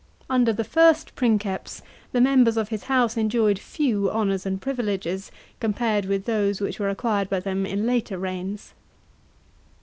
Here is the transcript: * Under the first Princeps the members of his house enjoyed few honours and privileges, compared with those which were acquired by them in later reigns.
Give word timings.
* 0.19 0.29
Under 0.37 0.51
the 0.51 0.63
first 0.63 1.13
Princeps 1.13 1.83
the 2.11 2.21
members 2.21 2.57
of 2.57 2.69
his 2.69 2.85
house 2.85 3.17
enjoyed 3.17 3.59
few 3.59 4.09
honours 4.09 4.47
and 4.47 4.59
privileges, 4.59 5.29
compared 5.59 6.05
with 6.05 6.25
those 6.25 6.59
which 6.59 6.79
were 6.79 6.89
acquired 6.89 7.29
by 7.29 7.39
them 7.39 7.67
in 7.67 7.85
later 7.85 8.17
reigns. 8.17 8.73